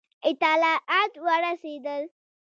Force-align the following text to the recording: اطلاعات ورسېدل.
اطلاعات 0.29 1.13
ورسېدل. 1.25 2.03